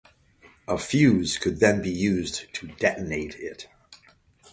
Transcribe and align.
A 0.67 0.79
fuse 0.79 1.37
could 1.37 1.59
then 1.59 1.83
be 1.83 1.91
used 1.91 2.51
to 2.55 2.65
detonate 2.79 3.35
it. 3.35 3.67